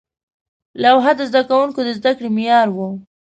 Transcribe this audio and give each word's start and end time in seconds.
لوحه 0.81 1.11
د 1.17 1.21
زده 1.29 1.41
کوونکو 1.49 1.79
د 1.83 1.89
زده 1.99 2.11
کړې 2.17 2.29
معیار 2.35 2.67
و. 2.71 2.77